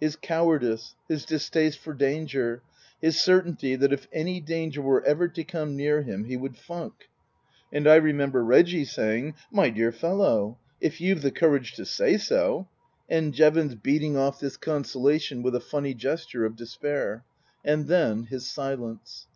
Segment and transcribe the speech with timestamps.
[0.00, 2.60] His cowardice his distaste for danger
[3.00, 7.08] his certainty that if any danger were ever to come near him he would funk.
[7.72, 12.66] And I remember Reggie saying," My dear fellow, if you've the courage to say so"
[13.08, 16.44] and Jevons beating off Book I: My Book 45 this consolation with a funny gesture
[16.44, 17.24] of despair.
[17.64, 19.28] And then his silence.